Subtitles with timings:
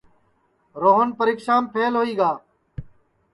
[0.81, 2.31] روہن پریکشام سپھل ہوئی گا